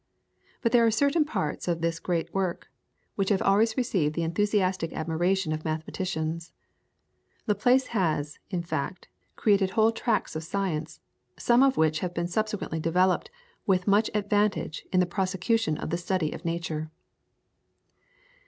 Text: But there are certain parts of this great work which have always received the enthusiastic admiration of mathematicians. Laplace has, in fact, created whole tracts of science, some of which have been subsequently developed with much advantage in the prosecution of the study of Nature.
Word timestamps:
But 0.63 0.71
there 0.71 0.83
are 0.83 0.89
certain 0.89 1.25
parts 1.25 1.67
of 1.67 1.81
this 1.81 1.99
great 1.99 2.33
work 2.33 2.71
which 3.13 3.29
have 3.29 3.43
always 3.43 3.77
received 3.77 4.15
the 4.15 4.23
enthusiastic 4.23 4.91
admiration 4.93 5.53
of 5.53 5.63
mathematicians. 5.63 6.53
Laplace 7.45 7.85
has, 7.93 8.39
in 8.49 8.63
fact, 8.63 9.09
created 9.35 9.69
whole 9.77 9.91
tracts 9.91 10.35
of 10.35 10.43
science, 10.43 11.01
some 11.37 11.61
of 11.61 11.77
which 11.77 11.99
have 11.99 12.15
been 12.15 12.25
subsequently 12.27 12.79
developed 12.79 13.29
with 13.67 13.85
much 13.87 14.09
advantage 14.15 14.83
in 14.91 14.99
the 15.01 15.05
prosecution 15.05 15.77
of 15.77 15.91
the 15.91 15.97
study 15.97 16.31
of 16.31 16.43
Nature. 16.45 16.89